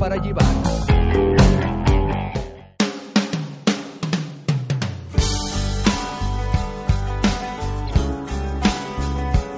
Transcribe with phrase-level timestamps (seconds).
[0.00, 0.44] Para llevar.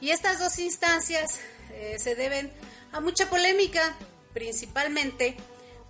[0.00, 1.40] Y estas dos instancias
[1.72, 2.52] eh, se deben
[2.92, 3.96] a mucha polémica,
[4.32, 5.36] principalmente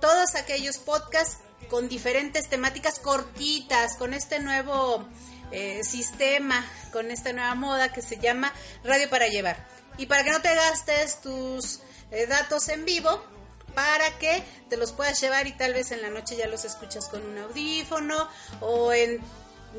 [0.00, 5.06] todos aquellos podcasts con diferentes temáticas cortitas, con este nuevo
[5.50, 8.52] eh, sistema, con esta nueva moda que se llama
[8.84, 9.66] Radio para Llevar.
[9.98, 11.80] Y para que no te gastes tus
[12.10, 13.22] eh, datos en vivo,
[13.76, 17.08] para que te los puedas llevar y tal vez en la noche ya los escuchas
[17.08, 18.26] con un audífono
[18.60, 19.20] o en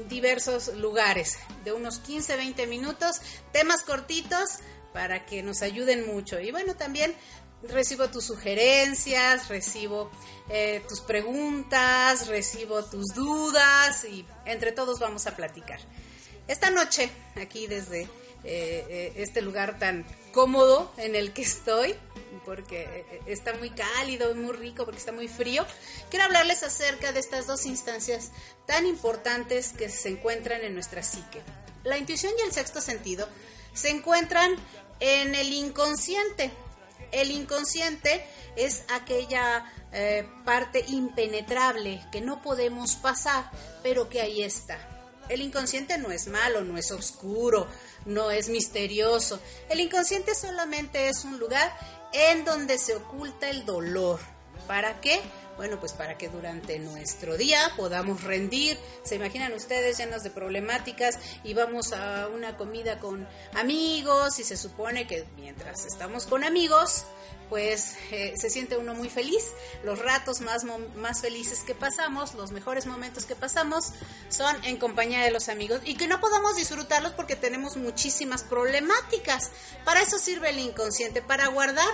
[0.08, 3.22] diversos lugares, de unos 15, 20 minutos,
[3.52, 4.60] temas cortitos
[4.94, 6.40] para que nos ayuden mucho.
[6.40, 7.16] Y bueno, también
[7.64, 10.12] recibo tus sugerencias, recibo
[10.50, 15.80] eh, tus preguntas, recibo tus dudas y entre todos vamos a platicar.
[16.48, 17.10] Esta noche,
[17.42, 18.08] aquí desde
[18.44, 20.06] eh, este lugar tan
[20.38, 21.96] cómodo en el que estoy,
[22.46, 25.66] porque está muy cálido muy rico, porque está muy frío,
[26.12, 28.30] quiero hablarles acerca de estas dos instancias
[28.68, 31.42] tan importantes que se encuentran en nuestra psique.
[31.84, 33.28] La intuición y el sexto sentido
[33.74, 34.56] se encuentran
[35.00, 36.52] en el inconsciente.
[37.12, 38.24] El inconsciente
[38.56, 43.50] es aquella eh, parte impenetrable que no podemos pasar,
[43.82, 44.78] pero que ahí está.
[45.30, 47.68] El inconsciente no es malo, no es oscuro,
[48.08, 49.40] no es misterioso.
[49.70, 51.72] El inconsciente solamente es un lugar
[52.14, 54.20] en donde se oculta el dolor.
[54.66, 55.22] ¿Para qué?
[55.58, 58.78] Bueno, pues para que durante nuestro día podamos rendir.
[59.04, 64.56] Se imaginan ustedes llenos de problemáticas y vamos a una comida con amigos y se
[64.56, 67.06] supone que mientras estamos con amigos,
[67.50, 69.52] pues eh, se siente uno muy feliz.
[69.84, 70.64] Los ratos más,
[70.96, 73.94] más felices que pasamos, los mejores momentos que pasamos,
[74.30, 79.50] son en compañía de los amigos y que no podamos disfrutarlos porque tenemos muchísimas problemáticas.
[79.84, 81.88] Para eso sirve el inconsciente, para guardar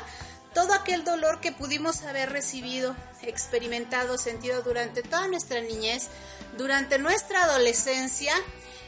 [0.53, 6.09] todo aquel dolor que pudimos haber recibido, experimentado, sentido durante toda nuestra niñez,
[6.58, 8.34] durante nuestra adolescencia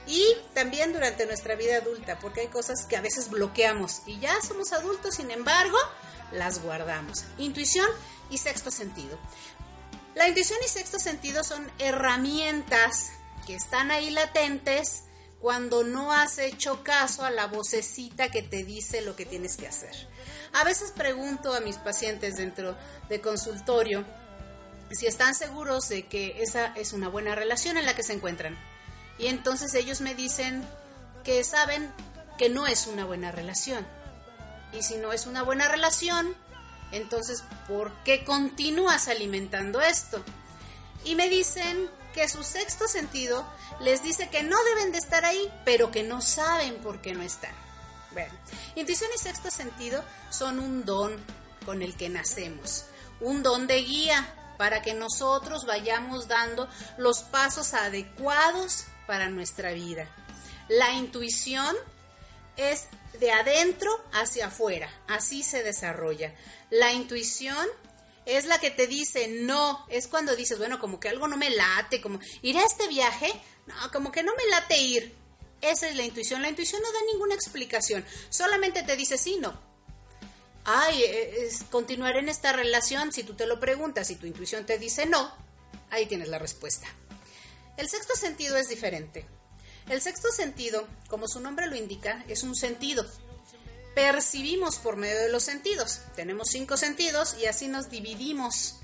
[0.07, 4.39] y también durante nuestra vida adulta, porque hay cosas que a veces bloqueamos y ya
[4.41, 5.77] somos adultos, sin embargo,
[6.31, 7.23] las guardamos.
[7.37, 7.87] Intuición
[8.29, 9.17] y sexto sentido.
[10.13, 13.11] La intuición y sexto sentido son herramientas
[13.45, 15.04] que están ahí latentes
[15.45, 19.67] cuando no has hecho caso a la vocecita que te dice lo que tienes que
[19.67, 19.91] hacer.
[20.53, 22.75] A veces pregunto a mis pacientes dentro
[23.09, 24.03] de consultorio
[24.89, 28.57] si están seguros de que esa es una buena relación en la que se encuentran.
[29.19, 30.67] Y entonces ellos me dicen
[31.23, 31.93] que saben
[32.39, 33.85] que no es una buena relación.
[34.73, 36.35] Y si no es una buena relación,
[36.91, 40.23] entonces ¿por qué continúas alimentando esto?
[41.03, 43.45] Y me dicen que su sexto sentido
[43.81, 47.21] les dice que no deben de estar ahí, pero que no saben por qué no
[47.21, 47.53] están.
[48.13, 48.33] Bueno,
[48.75, 51.21] intuición y sexto sentido son un don
[51.65, 52.85] con el que nacemos,
[53.19, 60.07] un don de guía para que nosotros vayamos dando los pasos adecuados para nuestra vida.
[60.69, 61.75] La intuición
[62.55, 62.87] es
[63.19, 66.33] de adentro hacia afuera, así se desarrolla.
[66.69, 67.67] La intuición
[68.25, 71.49] es la que te dice no, es cuando dices, bueno, como que algo no me
[71.49, 73.31] late, como ir a este viaje,
[73.67, 75.15] no, como que no me late ir.
[75.61, 76.41] Esa es la intuición.
[76.41, 79.59] La intuición no da ninguna explicación, solamente te dice sí, no.
[80.65, 84.65] Ay, eh, es, continuar en esta relación, si tú te lo preguntas y tu intuición
[84.65, 85.31] te dice no,
[85.91, 86.87] ahí tienes la respuesta.
[87.77, 89.25] El sexto sentido es diferente.
[89.89, 93.05] El sexto sentido, como su nombre lo indica, es un sentido.
[93.95, 96.01] Percibimos por medio de los sentidos.
[96.17, 98.75] Tenemos cinco sentidos y así nos dividimos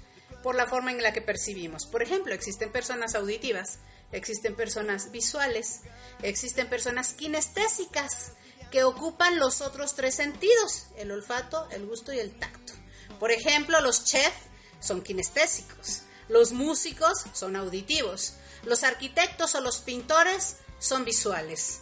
[0.41, 1.85] por la forma en la que percibimos.
[1.85, 3.79] Por ejemplo, existen personas auditivas,
[4.13, 5.81] existen personas visuales,
[6.23, 8.31] existen personas kinestésicas
[8.71, 12.73] que ocupan los otros tres sentidos, el olfato, el gusto y el tacto.
[13.19, 14.45] Por ejemplo, los chefs
[14.79, 21.81] son kinestésicos, los músicos son auditivos, los arquitectos o los pintores son visuales.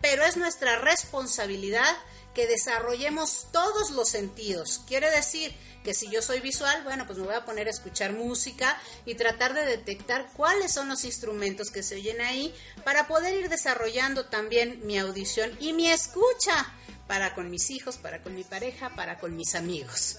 [0.00, 1.94] Pero es nuestra responsabilidad
[2.34, 4.80] que desarrollemos todos los sentidos.
[4.86, 8.12] Quiere decir que si yo soy visual, bueno, pues me voy a poner a escuchar
[8.12, 13.34] música y tratar de detectar cuáles son los instrumentos que se oyen ahí para poder
[13.34, 16.72] ir desarrollando también mi audición y mi escucha
[17.06, 20.18] para con mis hijos, para con mi pareja, para con mis amigos.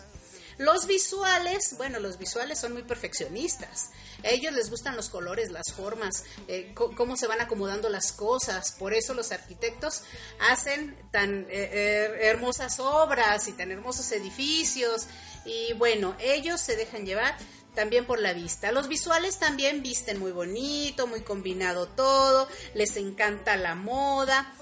[0.57, 3.89] Los visuales, bueno, los visuales son muy perfeccionistas.
[4.23, 8.73] A ellos les gustan los colores, las formas, eh, cómo se van acomodando las cosas.
[8.73, 10.01] Por eso los arquitectos
[10.39, 15.07] hacen tan eh, hermosas obras y tan hermosos edificios.
[15.45, 17.35] Y bueno, ellos se dejan llevar
[17.73, 18.71] también por la vista.
[18.71, 24.53] Los visuales también visten muy bonito, muy combinado todo, les encanta la moda.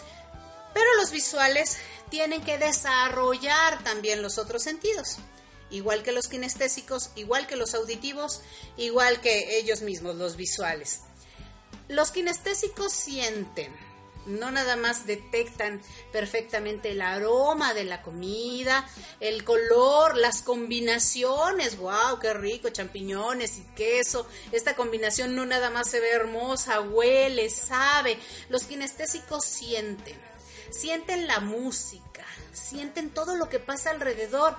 [0.74, 1.78] Pero los visuales
[2.10, 5.18] tienen que desarrollar también los otros sentidos
[5.72, 8.42] igual que los kinestésicos, igual que los auditivos,
[8.78, 11.02] igual que ellos mismos, los visuales.
[11.88, 13.76] Los kinestésicos sienten,
[14.26, 15.82] no nada más detectan
[16.12, 18.88] perfectamente el aroma de la comida,
[19.20, 24.28] el color, las combinaciones, wow, qué rico, champiñones y queso.
[24.52, 28.20] Esta combinación no nada más se ve hermosa, huele, sabe.
[28.50, 30.20] Los kinestésicos sienten,
[30.70, 34.56] sienten la música, sienten todo lo que pasa alrededor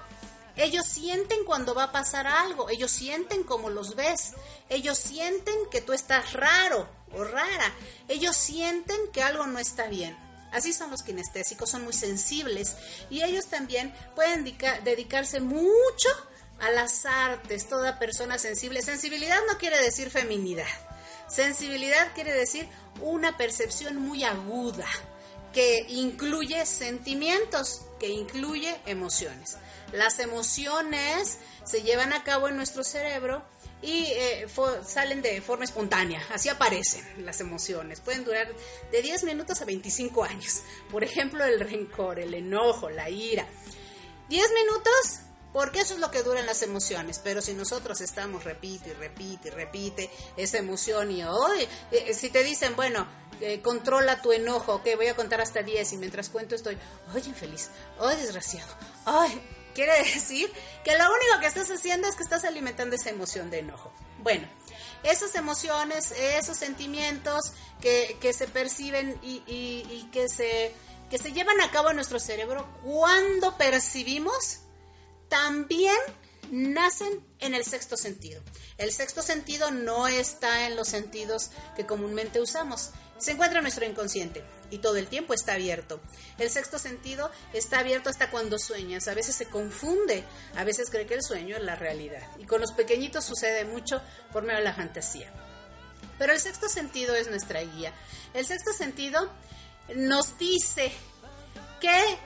[0.56, 4.32] ellos sienten cuando va a pasar algo, ellos sienten como los ves,
[4.68, 7.74] ellos sienten que tú estás raro o rara,
[8.08, 10.16] ellos sienten que algo no está bien.
[10.52, 12.76] Así son los kinestésicos, son muy sensibles
[13.08, 14.44] y ellos también pueden
[14.84, 16.08] dedicarse mucho
[16.60, 18.82] a las artes, toda persona sensible.
[18.82, 20.66] Sensibilidad no quiere decir feminidad,
[21.28, 22.68] sensibilidad quiere decir
[23.00, 24.86] una percepción muy aguda
[25.54, 29.56] que incluye sentimientos, que incluye emociones.
[29.92, 33.44] Las emociones se llevan a cabo en nuestro cerebro
[33.82, 34.46] y eh,
[34.86, 38.00] salen de forma espontánea, así aparecen las emociones.
[38.00, 38.48] Pueden durar
[38.90, 40.62] de 10 minutos a 25 años.
[40.90, 43.46] Por ejemplo, el rencor, el enojo, la ira.
[44.28, 45.20] 10 minutos
[45.52, 47.18] porque eso es lo que duran las emociones.
[47.18, 52.30] Pero si nosotros estamos, repite y repite y repite esa emoción y hoy, eh, si
[52.30, 53.06] te dicen, bueno,
[53.40, 56.78] eh, controla tu enojo, que voy a contar hasta 10 y mientras cuento estoy,
[57.12, 58.72] ay, infeliz, ay, desgraciado,
[59.04, 59.42] ay,
[59.74, 60.52] Quiere decir
[60.84, 63.92] que lo único que estás haciendo es que estás alimentando esa emoción de enojo.
[64.18, 64.48] Bueno,
[65.02, 70.72] esas emociones, esos sentimientos que, se perciben y, que, se,
[71.10, 74.60] que se llevan a cabo en nuestro cerebro cuando percibimos,
[75.28, 75.96] también
[76.50, 78.42] nacen en el sexto sentido.
[78.78, 82.90] El sexto sentido no está en los sentidos que comúnmente usamos
[83.22, 86.00] se encuentra en nuestro inconsciente y todo el tiempo está abierto.
[86.38, 89.06] El sexto sentido está abierto hasta cuando sueñas.
[89.06, 90.24] A veces se confunde,
[90.56, 92.26] a veces cree que el sueño es la realidad.
[92.40, 94.02] Y con los pequeñitos sucede mucho
[94.32, 95.32] por medio de la fantasía.
[96.18, 97.92] Pero el sexto sentido es nuestra guía.
[98.34, 99.30] El sexto sentido
[99.94, 100.90] nos dice
[101.80, 102.18] qué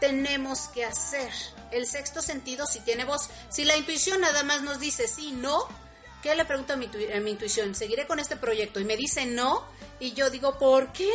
[0.00, 1.30] tenemos que hacer.
[1.72, 3.28] El sexto sentido si tiene voz.
[3.50, 5.68] Si la intuición nada más nos dice sí, no,
[6.28, 7.74] ¿qué le pregunto a mi, a mi intuición?
[7.74, 8.80] ¿Seguiré con este proyecto?
[8.80, 9.64] Y me dice no,
[9.98, 11.10] y yo digo, ¿por qué?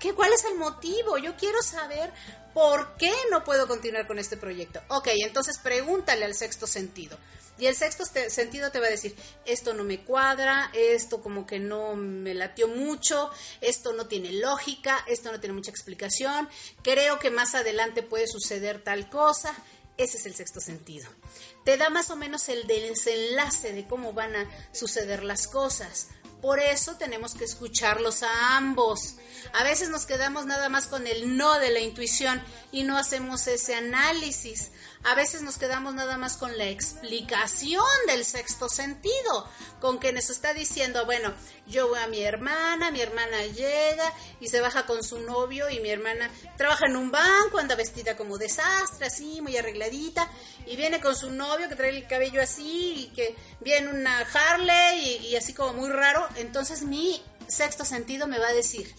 [0.00, 0.12] qué?
[0.14, 1.16] ¿Cuál es el motivo?
[1.16, 2.12] Yo quiero saber
[2.54, 4.80] por qué no puedo continuar con este proyecto.
[4.88, 7.16] Ok, entonces pregúntale al sexto sentido.
[7.56, 11.60] Y el sexto sentido te va a decir, esto no me cuadra, esto como que
[11.60, 16.48] no me latió mucho, esto no tiene lógica, esto no tiene mucha explicación,
[16.82, 19.54] creo que más adelante puede suceder tal cosa.
[19.98, 21.08] Ese es el sexto sentido.
[21.64, 26.08] Te da más o menos el desenlace de cómo van a suceder las cosas.
[26.40, 29.16] Por eso tenemos que escucharlos a ambos.
[29.52, 33.46] A veces nos quedamos nada más con el no de la intuición y no hacemos
[33.46, 34.70] ese análisis.
[35.04, 39.48] a veces nos quedamos nada más con la explicación del sexto sentido,
[39.80, 41.32] con que nos está diciendo, bueno,
[41.66, 45.80] yo voy a mi hermana, mi hermana llega y se baja con su novio y
[45.80, 50.28] mi hermana trabaja en un banco, anda vestida como desastre, así, muy arregladita,
[50.66, 55.20] y viene con su novio que trae el cabello así y que viene una Harley
[55.22, 58.94] y, y así como muy raro, entonces mi sexto sentido me va a decir,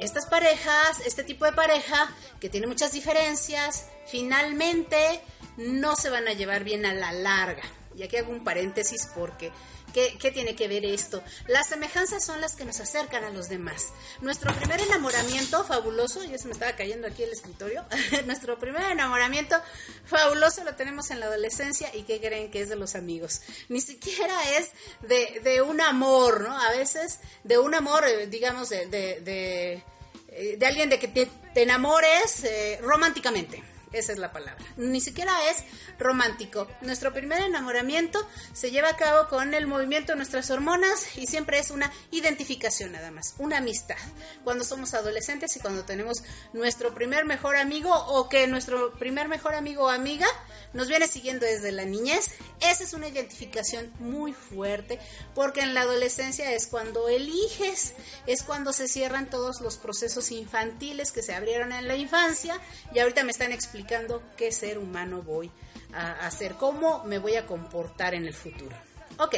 [0.00, 5.20] estas parejas, este tipo de pareja, que tiene muchas diferencias, finalmente
[5.56, 7.62] no se van a llevar bien a la larga.
[7.96, 9.52] Y aquí hago un paréntesis porque
[9.92, 11.22] ¿Qué, tiene que ver esto?
[11.46, 13.88] Las semejanzas son las que nos acercan a los demás.
[14.20, 17.84] Nuestro primer enamoramiento fabuloso, ya se me estaba cayendo aquí el escritorio,
[18.26, 19.56] nuestro primer enamoramiento
[20.04, 23.42] fabuloso lo tenemos en la adolescencia y ¿qué creen que es de los amigos?
[23.68, 24.70] Ni siquiera es
[25.02, 26.58] de, un amor, ¿no?
[26.58, 29.82] A veces de un amor, eh, digamos, de, de,
[30.28, 34.64] eh, de, alguien de que te, enamores eh, románticamente esa es la palabra.
[34.76, 35.64] Ni siquiera es
[35.98, 36.68] romántico.
[36.80, 41.58] Nuestro primer enamoramiento se lleva a cabo con el movimiento de nuestras hormonas y siempre
[41.58, 43.96] es una identificación nada más, una amistad.
[44.44, 49.54] Cuando somos adolescentes y cuando tenemos nuestro primer mejor amigo o que nuestro primer mejor
[49.54, 50.26] amigo o amiga
[50.72, 52.30] nos viene siguiendo desde la niñez,
[52.60, 55.00] esa es una identificación muy fuerte
[55.34, 57.94] porque en la adolescencia es cuando eliges,
[58.26, 62.60] es cuando se cierran todos los procesos infantiles que se abrieron en la infancia
[62.94, 65.50] y ahorita me están explicando qué ser humano voy
[65.92, 68.76] a hacer, cómo me voy a comportar en el futuro.
[69.18, 69.36] Ok,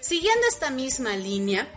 [0.00, 1.68] siguiendo esta misma línea,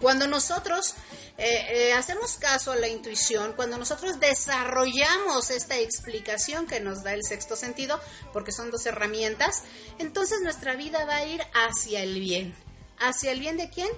[0.00, 0.94] cuando nosotros
[1.38, 7.14] eh, eh, hacemos caso a la intuición, cuando nosotros desarrollamos esta explicación que nos da
[7.14, 7.98] el sexto sentido,
[8.32, 9.62] porque son dos herramientas,
[9.98, 12.54] entonces nuestra vida va a ir hacia el bien.
[12.98, 13.88] ¿Hacia el bien de quién?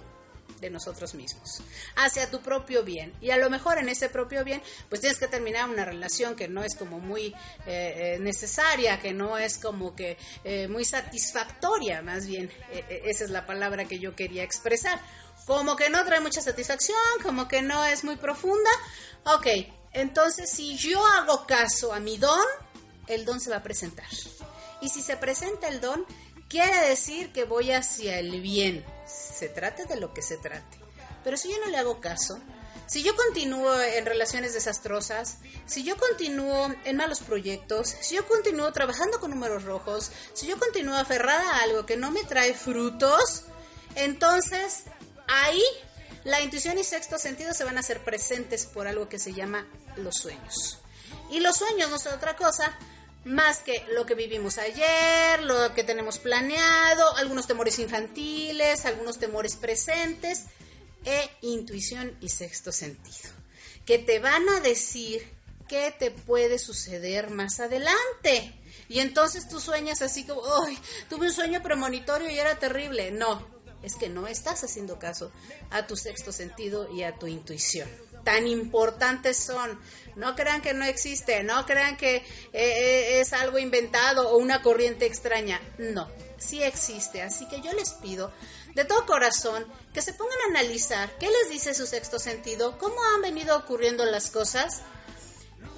[0.60, 1.62] De nosotros mismos,
[1.96, 3.12] hacia tu propio bien.
[3.20, 6.48] Y a lo mejor en ese propio bien, pues tienes que terminar una relación que
[6.48, 7.34] no es como muy eh,
[7.66, 12.50] eh, necesaria, que no es como que eh, muy satisfactoria, más bien,
[12.88, 15.00] esa es la palabra que yo quería expresar.
[15.46, 18.70] Como que no trae mucha satisfacción, como que no es muy profunda.
[19.24, 19.46] Ok,
[19.92, 22.46] entonces si yo hago caso a mi don,
[23.06, 24.06] el don se va a presentar.
[24.80, 26.04] Y si se presenta el don,
[26.48, 30.78] quiere decir que voy hacia el bien se trate de lo que se trate.
[31.24, 32.38] Pero si yo no le hago caso,
[32.86, 38.72] si yo continúo en relaciones desastrosas, si yo continúo en malos proyectos, si yo continúo
[38.72, 43.44] trabajando con números rojos, si yo continúo aferrada a algo que no me trae frutos,
[43.94, 44.84] entonces
[45.26, 45.62] ahí
[46.24, 49.66] la intuición y sexto sentido se van a hacer presentes por algo que se llama
[49.96, 50.78] los sueños.
[51.30, 52.76] Y los sueños no son otra cosa
[53.24, 59.56] más que lo que vivimos ayer, lo que tenemos planeado, algunos temores infantiles, algunos temores
[59.56, 60.44] presentes,
[61.04, 63.30] e intuición y sexto sentido,
[63.84, 65.26] que te van a decir
[65.68, 68.54] qué te puede suceder más adelante.
[68.88, 70.78] Y entonces tú sueñas así como, ¡ay!
[71.10, 73.10] Tuve un sueño premonitorio y era terrible.
[73.10, 73.46] No,
[73.82, 75.30] es que no estás haciendo caso
[75.70, 77.88] a tu sexto sentido y a tu intuición
[78.28, 79.80] tan importantes son.
[80.14, 84.60] No crean que no existe, no crean que eh, eh, es algo inventado o una
[84.60, 85.62] corriente extraña.
[85.78, 87.22] No, sí existe.
[87.22, 88.30] Así que yo les pido
[88.74, 92.96] de todo corazón que se pongan a analizar qué les dice su sexto sentido, cómo
[93.14, 94.82] han venido ocurriendo las cosas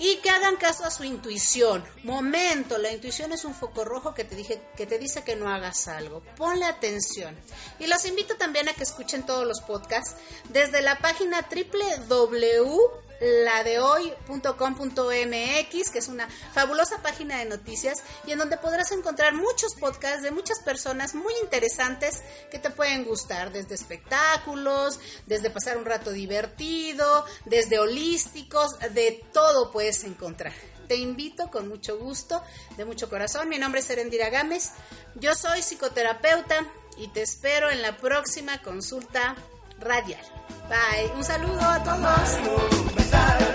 [0.01, 1.85] y que hagan caso a su intuición.
[2.05, 5.51] Momento, la intuición es un foco rojo que te, dije, que te dice que no
[5.51, 6.23] hagas algo.
[6.37, 7.39] Ponle atención.
[7.79, 10.17] Y los invito también a que escuchen todos los podcasts
[10.49, 18.57] desde la página www ladehoy.com.mx, que es una fabulosa página de noticias y en donde
[18.57, 25.01] podrás encontrar muchos podcasts de muchas personas muy interesantes que te pueden gustar, desde espectáculos,
[25.27, 30.53] desde pasar un rato divertido, desde holísticos, de todo puedes encontrar.
[30.89, 32.43] Te invito con mucho gusto,
[32.77, 33.49] de mucho corazón.
[33.49, 34.71] Mi nombre es Erendira Gámez,
[35.15, 39.37] yo soy psicoterapeuta y te espero en la próxima consulta
[39.81, 40.21] radial.
[40.69, 41.11] Bye.
[41.17, 43.50] Un saludo a todos.